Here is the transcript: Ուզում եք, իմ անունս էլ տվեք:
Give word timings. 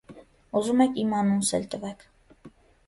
Ուզում 0.61 0.81
եք, 0.87 0.97
իմ 1.03 1.15
անունս 1.21 1.55
էլ 1.59 1.69
տվեք: 1.77 2.05